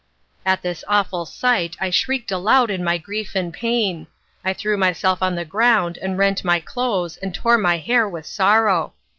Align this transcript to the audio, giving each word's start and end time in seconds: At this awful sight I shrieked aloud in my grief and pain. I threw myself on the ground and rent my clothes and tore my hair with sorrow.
At 0.47 0.63
this 0.63 0.83
awful 0.87 1.27
sight 1.27 1.77
I 1.79 1.91
shrieked 1.91 2.31
aloud 2.31 2.71
in 2.71 2.83
my 2.83 2.97
grief 2.97 3.35
and 3.35 3.53
pain. 3.53 4.07
I 4.43 4.51
threw 4.51 4.75
myself 4.75 5.21
on 5.21 5.35
the 5.35 5.45
ground 5.45 5.99
and 6.01 6.17
rent 6.17 6.43
my 6.43 6.59
clothes 6.59 7.17
and 7.17 7.35
tore 7.35 7.59
my 7.59 7.77
hair 7.77 8.09
with 8.09 8.25
sorrow. 8.25 8.95